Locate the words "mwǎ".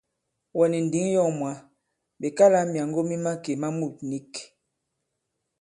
1.39-1.51